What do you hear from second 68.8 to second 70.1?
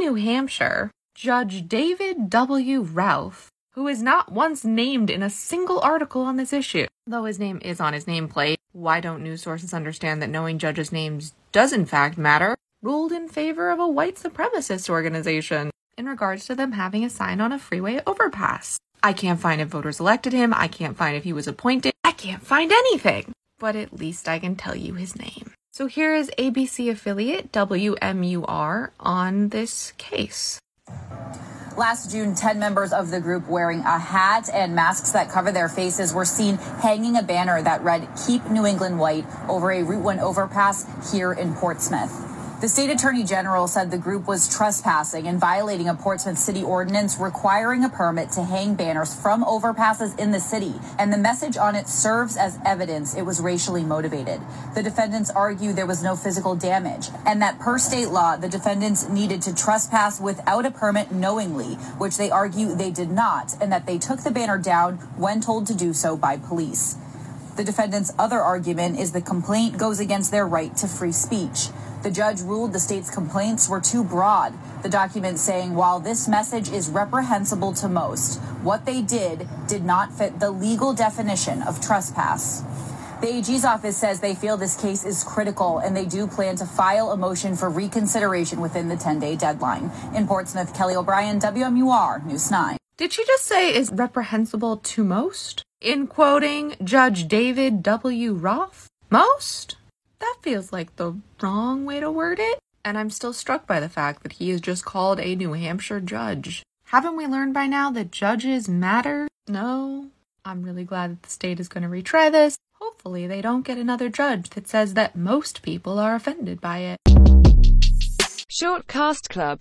is the complaint goes